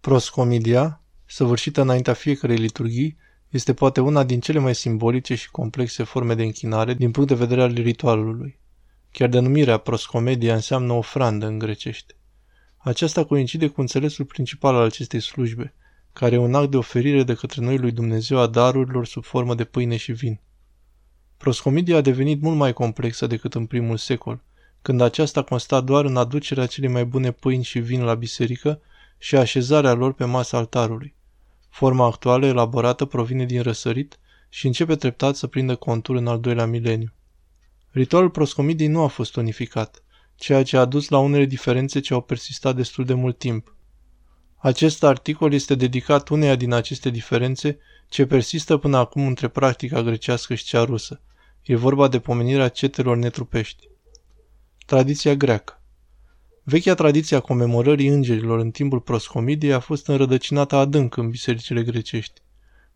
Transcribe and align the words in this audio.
Proscomidia, 0.00 1.02
săvârșită 1.26 1.80
înaintea 1.80 2.12
fiecarei 2.12 2.56
liturghii, 2.56 3.16
este 3.48 3.74
poate 3.74 4.00
una 4.00 4.24
din 4.24 4.40
cele 4.40 4.58
mai 4.58 4.74
simbolice 4.74 5.34
și 5.34 5.50
complexe 5.50 6.02
forme 6.02 6.34
de 6.34 6.42
închinare 6.42 6.94
din 6.94 7.10
punct 7.10 7.28
de 7.28 7.34
vedere 7.34 7.62
al 7.62 7.72
ritualului. 7.72 8.58
Chiar 9.10 9.28
denumirea 9.28 9.76
proscomedia 9.76 10.54
înseamnă 10.54 10.92
ofrandă 10.92 11.46
în 11.46 11.58
grecește. 11.58 12.14
Aceasta 12.76 13.24
coincide 13.24 13.68
cu 13.68 13.80
înțelesul 13.80 14.24
principal 14.24 14.74
al 14.74 14.84
acestei 14.84 15.20
slujbe, 15.20 15.74
care 16.12 16.34
e 16.34 16.38
un 16.38 16.54
act 16.54 16.70
de 16.70 16.76
oferire 16.76 17.22
de 17.22 17.34
către 17.34 17.62
noi 17.62 17.78
lui 17.78 17.90
Dumnezeu 17.90 18.38
a 18.38 18.46
darurilor 18.46 19.06
sub 19.06 19.24
formă 19.24 19.54
de 19.54 19.64
pâine 19.64 19.96
și 19.96 20.12
vin. 20.12 20.40
Proscomedia 21.36 21.96
a 21.96 22.00
devenit 22.00 22.40
mult 22.40 22.56
mai 22.56 22.72
complexă 22.72 23.26
decât 23.26 23.54
în 23.54 23.66
primul 23.66 23.96
secol, 23.96 24.42
când 24.82 25.00
aceasta 25.00 25.42
consta 25.42 25.80
doar 25.80 26.04
în 26.04 26.16
aducerea 26.16 26.66
celei 26.66 26.90
mai 26.90 27.04
bune 27.04 27.30
pâini 27.30 27.64
și 27.64 27.78
vin 27.78 28.02
la 28.02 28.14
biserică 28.14 28.80
și 29.18 29.36
așezarea 29.36 29.92
lor 29.92 30.12
pe 30.12 30.24
masa 30.24 30.56
altarului. 30.56 31.14
Forma 31.68 32.06
actuală 32.06 32.46
elaborată 32.46 33.04
provine 33.04 33.44
din 33.44 33.62
răsărit 33.62 34.18
și 34.48 34.66
începe 34.66 34.96
treptat 34.96 35.36
să 35.36 35.46
prindă 35.46 35.76
contur 35.76 36.16
în 36.16 36.26
al 36.26 36.40
doilea 36.40 36.66
mileniu. 36.66 37.12
Ritualul 37.90 38.30
proscomidiei 38.30 38.88
nu 38.88 39.02
a 39.02 39.06
fost 39.06 39.36
unificat, 39.36 40.02
ceea 40.36 40.62
ce 40.62 40.76
a 40.76 40.84
dus 40.84 41.08
la 41.08 41.18
unele 41.18 41.44
diferențe 41.44 42.00
ce 42.00 42.14
au 42.14 42.20
persistat 42.20 42.76
destul 42.76 43.04
de 43.04 43.14
mult 43.14 43.38
timp. 43.38 43.74
Acest 44.56 45.04
articol 45.04 45.52
este 45.52 45.74
dedicat 45.74 46.28
uneia 46.28 46.54
din 46.54 46.72
aceste 46.72 47.10
diferențe 47.10 47.78
ce 48.08 48.26
persistă 48.26 48.76
până 48.76 48.96
acum 48.96 49.26
între 49.26 49.48
practica 49.48 50.02
grecească 50.02 50.54
și 50.54 50.64
cea 50.64 50.84
rusă. 50.84 51.20
E 51.62 51.76
vorba 51.76 52.08
de 52.08 52.18
pomenirea 52.18 52.68
cetelor 52.68 53.16
netrupești. 53.16 53.88
Tradiția 54.86 55.34
greacă 55.34 55.77
Vechea 56.70 56.94
tradiție 56.94 57.36
a 57.36 57.40
comemorării 57.40 58.08
îngerilor 58.08 58.58
în 58.58 58.70
timpul 58.70 59.00
proscomidiei 59.00 59.72
a 59.72 59.80
fost 59.80 60.06
înrădăcinată 60.06 60.76
adânc 60.76 61.16
în 61.16 61.30
bisericile 61.30 61.82
grecești. 61.82 62.40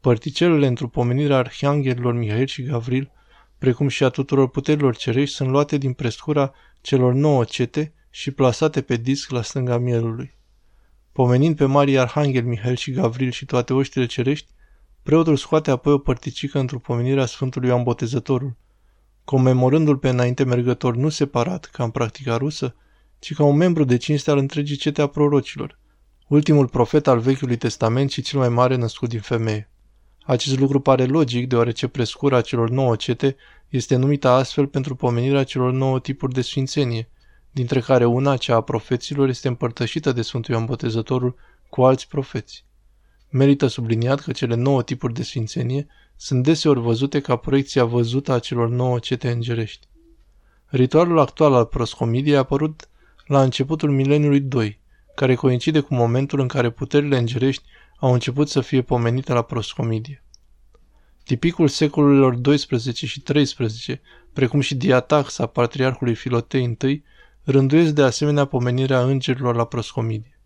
Părticelele 0.00 0.66
într-o 0.66 0.88
pomenire 0.88 1.34
a 1.34 1.36
arhanghelilor 1.36 2.14
Mihail 2.14 2.46
și 2.46 2.62
Gavril, 2.62 3.10
precum 3.58 3.88
și 3.88 4.04
a 4.04 4.08
tuturor 4.08 4.50
puterilor 4.50 4.96
cerești, 4.96 5.34
sunt 5.34 5.48
luate 5.48 5.76
din 5.76 5.92
prescura 5.92 6.52
celor 6.80 7.12
nouă 7.12 7.44
cete 7.44 7.92
și 8.10 8.30
plasate 8.30 8.82
pe 8.82 8.96
disc 8.96 9.30
la 9.30 9.42
stânga 9.42 9.78
mielului. 9.78 10.34
Pomenind 11.12 11.56
pe 11.56 11.64
Marii 11.64 11.98
Arhanghel 11.98 12.44
Mihail 12.44 12.76
și 12.76 12.90
Gavril 12.90 13.30
și 13.30 13.44
toate 13.44 13.72
oștile 13.72 14.06
cerești, 14.06 14.52
preotul 15.02 15.36
scoate 15.36 15.70
apoi 15.70 15.92
o 15.92 15.98
părticică 15.98 16.58
într-o 16.58 16.78
pomenire 16.78 17.20
a 17.20 17.26
Sfântului 17.26 17.68
Ioan 17.68 17.82
Botezătorul, 17.82 18.56
comemorându-l 19.24 19.96
pe 19.96 20.08
înainte 20.08 20.44
mergător 20.44 20.96
nu 20.96 21.08
separat, 21.08 21.64
ca 21.64 21.84
în 21.84 21.90
practica 21.90 22.36
rusă, 22.36 22.74
ci 23.18 23.34
ca 23.34 23.44
un 23.44 23.56
membru 23.56 23.84
de 23.84 23.96
cinste 23.96 24.30
al 24.30 24.38
întregii 24.38 24.76
cete 24.76 25.02
a 25.02 25.06
prorocilor, 25.06 25.78
ultimul 26.28 26.68
profet 26.68 27.06
al 27.06 27.18
Vechiului 27.18 27.56
Testament 27.56 28.10
și 28.10 28.22
cel 28.22 28.38
mai 28.38 28.48
mare 28.48 28.76
născut 28.76 29.08
din 29.08 29.20
femeie. 29.20 29.70
Acest 30.22 30.58
lucru 30.58 30.80
pare 30.80 31.04
logic, 31.04 31.48
deoarece 31.48 31.88
prescura 31.88 32.40
celor 32.40 32.70
nouă 32.70 32.96
cete 32.96 33.36
este 33.68 33.96
numită 33.96 34.28
astfel 34.28 34.66
pentru 34.66 34.94
pomenirea 34.94 35.44
celor 35.44 35.72
nouă 35.72 36.00
tipuri 36.00 36.32
de 36.32 36.40
sfințenie, 36.40 37.08
dintre 37.50 37.80
care 37.80 38.04
una, 38.04 38.36
cea 38.36 38.54
a 38.54 38.60
profeților, 38.60 39.28
este 39.28 39.48
împărtășită 39.48 40.12
de 40.12 40.22
Sfântul 40.22 40.54
Ioan 40.54 40.66
Botezătorul 40.66 41.36
cu 41.68 41.82
alți 41.82 42.08
profeți. 42.08 42.64
Merită 43.30 43.66
subliniat 43.66 44.20
că 44.20 44.32
cele 44.32 44.54
nouă 44.54 44.82
tipuri 44.82 45.14
de 45.14 45.22
sfințenie 45.22 45.86
sunt 46.16 46.42
deseori 46.42 46.80
văzute 46.80 47.20
ca 47.20 47.36
proiecția 47.36 47.84
văzută 47.84 48.32
a 48.32 48.38
celor 48.38 48.68
nouă 48.68 48.98
cete 48.98 49.30
îngerești. 49.30 49.86
Ritualul 50.66 51.18
actual 51.18 51.54
al 51.54 51.64
proscomidiei 51.64 52.36
a 52.36 52.38
apărut 52.38 52.87
la 53.28 53.42
începutul 53.42 53.90
mileniului 53.90 54.40
2, 54.40 54.80
care 55.14 55.34
coincide 55.34 55.80
cu 55.80 55.94
momentul 55.94 56.40
în 56.40 56.48
care 56.48 56.70
puterile 56.70 57.18
îngerești 57.18 57.62
au 57.98 58.12
început 58.12 58.48
să 58.48 58.60
fie 58.60 58.82
pomenite 58.82 59.32
la 59.32 59.42
proscomidie. 59.42 60.24
Tipicul 61.24 61.68
secolelor 61.68 62.34
12 62.34 63.06
și 63.06 63.20
13, 63.20 64.00
precum 64.32 64.60
și 64.60 64.74
diataxa 64.74 65.46
patriarhului 65.46 66.14
Filotei 66.14 66.76
I, 66.82 67.02
rânduiesc 67.42 67.92
de 67.92 68.02
asemenea 68.02 68.44
pomenirea 68.44 69.02
îngerilor 69.02 69.54
la 69.54 69.64
proscomidie. 69.64 70.40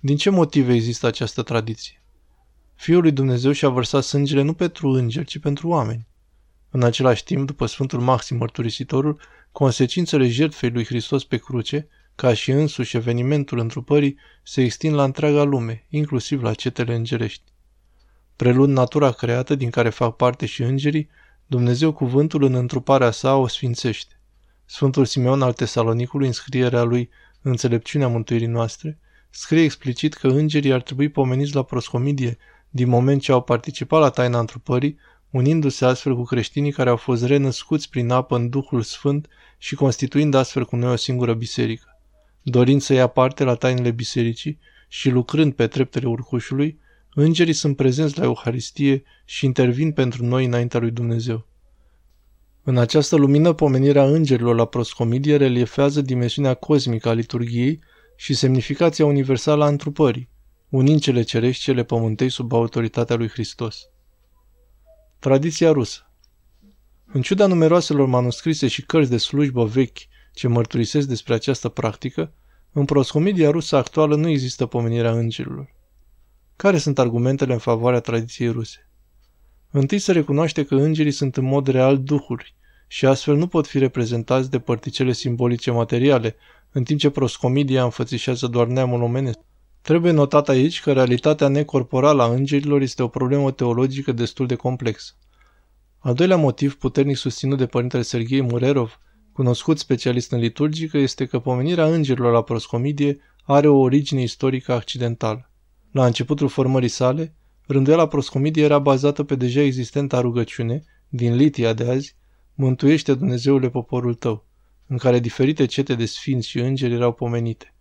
Din 0.00 0.16
ce 0.16 0.30
motive 0.30 0.74
există 0.74 1.06
această 1.06 1.42
tradiție? 1.42 2.02
Fiul 2.74 3.02
lui 3.02 3.12
Dumnezeu 3.12 3.52
și-a 3.52 3.68
vărsat 3.68 4.02
sângele 4.02 4.42
nu 4.42 4.54
pentru 4.54 4.88
îngeri, 4.88 5.26
ci 5.26 5.38
pentru 5.38 5.68
oameni. 5.68 6.06
În 6.70 6.82
același 6.82 7.24
timp, 7.24 7.46
după 7.46 7.66
Sfântul 7.66 8.00
Maxim 8.00 8.36
Mărturisitorul, 8.36 9.20
consecințele 9.52 10.28
jertfei 10.28 10.70
lui 10.70 10.84
Hristos 10.84 11.24
pe 11.24 11.36
cruce, 11.36 11.88
ca 12.20 12.34
și 12.34 12.50
însuși 12.50 12.96
evenimentul 12.96 13.58
întrupării, 13.58 14.18
se 14.42 14.62
extind 14.62 14.94
la 14.94 15.04
întreaga 15.04 15.42
lume, 15.42 15.86
inclusiv 15.88 16.42
la 16.42 16.54
cetele 16.54 16.94
îngerești. 16.94 17.42
Prelund 18.36 18.72
natura 18.72 19.12
creată 19.12 19.54
din 19.54 19.70
care 19.70 19.88
fac 19.88 20.16
parte 20.16 20.46
și 20.46 20.62
îngerii, 20.62 21.08
Dumnezeu 21.46 21.92
cuvântul 21.92 22.42
în 22.42 22.54
întruparea 22.54 23.10
sa 23.10 23.36
o 23.36 23.46
sfințește. 23.46 24.20
Sfântul 24.64 25.04
Simeon 25.04 25.42
al 25.42 25.52
Tesalonicului, 25.52 26.26
în 26.26 26.32
scrierea 26.32 26.82
lui 26.82 27.10
Înțelepciunea 27.42 28.08
mântuirii 28.08 28.46
noastre, 28.46 28.98
scrie 29.30 29.62
explicit 29.62 30.14
că 30.14 30.26
îngerii 30.26 30.72
ar 30.72 30.82
trebui 30.82 31.08
pomeniți 31.08 31.54
la 31.54 31.62
proscomidie 31.62 32.38
din 32.68 32.88
moment 32.88 33.20
ce 33.20 33.32
au 33.32 33.42
participat 33.42 34.00
la 34.00 34.10
taina 34.10 34.38
întrupării, 34.38 34.98
unindu-se 35.30 35.84
astfel 35.84 36.14
cu 36.14 36.22
creștinii 36.22 36.72
care 36.72 36.90
au 36.90 36.96
fost 36.96 37.24
renăscuți 37.24 37.90
prin 37.90 38.10
apă 38.10 38.36
în 38.36 38.48
Duhul 38.48 38.82
Sfânt 38.82 39.28
și 39.58 39.74
constituind 39.74 40.34
astfel 40.34 40.64
cu 40.64 40.76
noi 40.76 40.92
o 40.92 40.96
singură 40.96 41.34
biserică. 41.34 41.92
Dorind 42.42 42.80
să 42.80 42.92
ia 42.92 43.06
parte 43.06 43.44
la 43.44 43.54
tainele 43.54 43.90
bisericii 43.90 44.58
și 44.88 45.10
lucrând 45.10 45.52
pe 45.52 45.66
treptele 45.66 46.06
urcușului, 46.06 46.78
îngerii 47.14 47.52
sunt 47.52 47.76
prezenți 47.76 48.18
la 48.18 48.24
Euharistie 48.24 49.02
și 49.24 49.44
intervin 49.44 49.92
pentru 49.92 50.24
noi 50.24 50.44
înaintea 50.44 50.80
lui 50.80 50.90
Dumnezeu. 50.90 51.46
În 52.62 52.78
această 52.78 53.16
lumină, 53.16 53.52
pomenirea 53.52 54.04
îngerilor 54.04 54.54
la 54.54 54.64
proscomidie 54.64 55.36
reliefează 55.36 56.00
dimensiunea 56.00 56.54
cosmică 56.54 57.08
a 57.08 57.12
liturgiei 57.12 57.80
și 58.16 58.34
semnificația 58.34 59.06
universală 59.06 59.64
a 59.64 59.68
întrupării, 59.68 60.28
unind 60.68 61.00
cele 61.00 61.22
cerești 61.22 61.62
cele 61.62 61.84
pământei 61.84 62.30
sub 62.30 62.52
autoritatea 62.52 63.16
lui 63.16 63.28
Hristos. 63.28 63.88
Tradiția 65.18 65.72
rusă 65.72 66.10
În 67.12 67.22
ciuda 67.22 67.46
numeroaselor 67.46 68.06
manuscrise 68.06 68.68
și 68.68 68.82
cărți 68.82 69.10
de 69.10 69.16
slujbă 69.16 69.64
vechi 69.64 69.98
ce 70.38 70.48
mărturisesc 70.48 71.08
despre 71.08 71.34
această 71.34 71.68
practică, 71.68 72.32
în 72.72 72.84
proscomidia 72.84 73.50
rusă 73.50 73.76
actuală 73.76 74.16
nu 74.16 74.28
există 74.28 74.66
pomenirea 74.66 75.10
îngerilor. 75.10 75.74
Care 76.56 76.78
sunt 76.78 76.98
argumentele 76.98 77.52
în 77.52 77.58
favoarea 77.58 78.00
tradiției 78.00 78.50
ruse? 78.50 78.90
Întâi 79.70 79.98
se 79.98 80.12
recunoaște 80.12 80.64
că 80.64 80.74
îngerii 80.74 81.12
sunt 81.12 81.36
în 81.36 81.44
mod 81.44 81.66
real 81.66 82.02
duhuri 82.02 82.54
și 82.86 83.06
astfel 83.06 83.36
nu 83.36 83.46
pot 83.46 83.66
fi 83.66 83.78
reprezentați 83.78 84.50
de 84.50 84.58
părticele 84.58 85.12
simbolice 85.12 85.70
materiale, 85.70 86.36
în 86.72 86.84
timp 86.84 87.00
ce 87.00 87.10
proscomidia 87.10 87.84
înfățișează 87.84 88.46
doar 88.46 88.66
neamul 88.66 89.02
omenesc. 89.02 89.38
Trebuie 89.80 90.12
notat 90.12 90.48
aici 90.48 90.80
că 90.80 90.92
realitatea 90.92 91.48
necorporală 91.48 92.22
a 92.22 92.32
îngerilor 92.32 92.80
este 92.80 93.02
o 93.02 93.08
problemă 93.08 93.50
teologică 93.50 94.12
destul 94.12 94.46
de 94.46 94.54
complexă. 94.54 95.12
Al 95.98 96.14
doilea 96.14 96.36
motiv 96.36 96.76
puternic 96.76 97.16
susținut 97.16 97.58
de 97.58 97.66
părintele 97.66 98.02
Serghei 98.02 98.42
Murerov, 98.42 98.98
cunoscut 99.38 99.78
specialist 99.78 100.32
în 100.32 100.38
liturgică, 100.38 100.98
este 100.98 101.26
că 101.26 101.38
pomenirea 101.38 101.86
îngerilor 101.86 102.32
la 102.32 102.42
proscomidie 102.42 103.20
are 103.44 103.68
o 103.68 103.78
origine 103.78 104.22
istorică 104.22 104.72
accidentală. 104.72 105.50
La 105.90 106.06
începutul 106.06 106.48
formării 106.48 106.88
sale, 106.88 107.34
rânduiala 107.66 108.08
proscomidie 108.08 108.64
era 108.64 108.78
bazată 108.78 109.24
pe 109.24 109.34
deja 109.34 109.60
existenta 109.60 110.20
rugăciune, 110.20 110.84
din 111.08 111.34
Litia 111.34 111.72
de 111.72 111.90
azi, 111.90 112.16
Mântuiește 112.54 113.14
Dumnezeule 113.14 113.68
poporul 113.68 114.14
tău, 114.14 114.46
în 114.86 114.96
care 114.96 115.18
diferite 115.18 115.66
cete 115.66 115.94
de 115.94 116.06
sfinți 116.06 116.48
și 116.48 116.58
îngeri 116.58 116.94
erau 116.94 117.12
pomenite. 117.12 117.74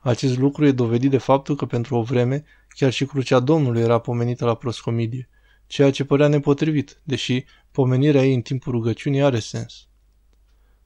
Acest 0.00 0.38
lucru 0.38 0.66
e 0.66 0.72
dovedit 0.72 1.10
de 1.10 1.18
faptul 1.18 1.56
că 1.56 1.66
pentru 1.66 1.96
o 1.96 2.02
vreme 2.02 2.44
chiar 2.68 2.92
și 2.92 3.04
crucea 3.04 3.40
Domnului 3.40 3.82
era 3.82 3.98
pomenită 3.98 4.44
la 4.44 4.54
proscomidie, 4.54 5.28
ceea 5.66 5.90
ce 5.90 6.04
părea 6.04 6.28
nepotrivit, 6.28 7.00
deși 7.02 7.44
pomenirea 7.72 8.24
ei 8.24 8.34
în 8.34 8.40
timpul 8.40 8.72
rugăciunii 8.72 9.22
are 9.22 9.38
sens. 9.38 9.88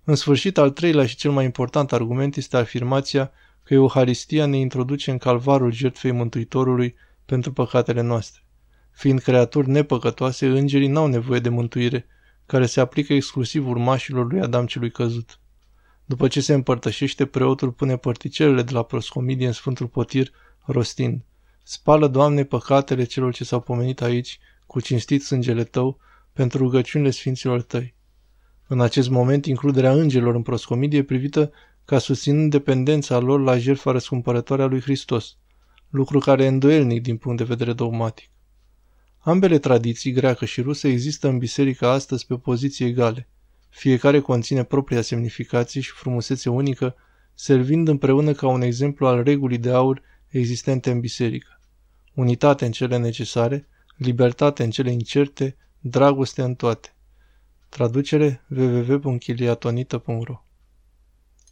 În 0.08 0.14
sfârșit, 0.14 0.58
al 0.58 0.70
treilea 0.70 1.06
și 1.06 1.16
cel 1.16 1.30
mai 1.30 1.44
important 1.44 1.92
argument 1.92 2.36
este 2.36 2.56
afirmația 2.56 3.30
că 3.62 3.74
Euharistia 3.74 4.46
ne 4.46 4.56
introduce 4.56 5.10
în 5.10 5.18
calvarul 5.18 5.72
jertfei 5.72 6.10
Mântuitorului 6.10 6.94
pentru 7.24 7.52
păcatele 7.52 8.00
noastre. 8.00 8.42
Fiind 8.90 9.20
creaturi 9.20 9.68
nepăcătoase, 9.68 10.46
îngerii 10.46 10.88
n-au 10.88 11.06
nevoie 11.06 11.40
de 11.40 11.48
mântuire, 11.48 12.06
care 12.46 12.66
se 12.66 12.80
aplică 12.80 13.12
exclusiv 13.12 13.68
urmașilor 13.68 14.32
lui 14.32 14.40
Adam 14.40 14.66
celui 14.66 14.90
căzut. 14.90 15.40
După 16.04 16.28
ce 16.28 16.40
se 16.40 16.54
împărtășește, 16.54 17.26
preotul 17.26 17.70
pune 17.70 17.96
părticelele 17.96 18.62
de 18.62 18.72
la 18.72 18.82
proscomidie 18.82 19.46
în 19.46 19.52
Sfântul 19.52 19.86
Potir, 19.86 20.30
rostind, 20.64 21.24
Spală, 21.62 22.06
Doamne, 22.06 22.44
păcatele 22.44 23.04
celor 23.04 23.34
ce 23.34 23.44
s-au 23.44 23.60
pomenit 23.60 24.00
aici, 24.00 24.38
cu 24.66 24.80
cinstit 24.80 25.22
sângele 25.22 25.64
Tău, 25.64 25.98
pentru 26.32 26.58
rugăciunile 26.58 27.10
Sfinților 27.10 27.62
Tăi. 27.62 27.96
În 28.70 28.80
acest 28.80 29.08
moment, 29.08 29.46
includerea 29.46 29.92
îngerilor 29.92 30.34
în 30.34 30.42
proscomidie 30.42 31.02
privită 31.02 31.52
ca 31.84 31.98
susținând 31.98 32.50
dependența 32.50 33.18
lor 33.18 33.40
la 33.40 33.58
jertfa 33.58 33.90
răscumpărătoare 33.90 34.62
a 34.62 34.66
lui 34.66 34.80
Hristos. 34.80 35.36
lucru 35.90 36.18
care 36.18 36.44
e 36.44 36.48
îndoielnic 36.48 37.02
din 37.02 37.16
punct 37.16 37.38
de 37.38 37.44
vedere 37.44 37.72
dogmatic. 37.72 38.30
Ambele 39.18 39.58
tradiții, 39.58 40.12
greacă 40.12 40.44
și 40.44 40.60
rusă, 40.60 40.88
există 40.88 41.28
în 41.28 41.38
biserică 41.38 41.86
astăzi 41.86 42.26
pe 42.26 42.34
poziții 42.34 42.86
egale. 42.86 43.28
Fiecare 43.68 44.20
conține 44.20 44.64
propria 44.64 45.00
semnificație 45.00 45.80
și 45.80 45.90
frumusețe 45.90 46.50
unică, 46.50 46.94
servind 47.34 47.88
împreună 47.88 48.32
ca 48.32 48.48
un 48.48 48.62
exemplu 48.62 49.06
al 49.06 49.22
regulii 49.22 49.58
de 49.58 49.70
aur 49.70 50.02
existente 50.28 50.90
în 50.90 51.00
biserică. 51.00 51.60
Unitate 52.14 52.64
în 52.64 52.72
cele 52.72 52.96
necesare, 52.96 53.68
libertate 53.96 54.62
în 54.62 54.70
cele 54.70 54.90
incerte, 54.90 55.56
dragoste 55.80 56.42
în 56.42 56.54
toate. 56.54 56.92
Traducere 57.70 58.40
www.chiliatonita.ro 58.50 60.42